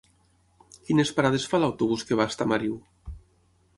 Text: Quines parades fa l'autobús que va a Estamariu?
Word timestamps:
Quines 0.87 1.11
parades 1.19 1.45
fa 1.51 1.61
l'autobús 1.63 2.07
que 2.09 2.19
va 2.21 2.27
a 2.29 2.33
Estamariu? 2.33 2.75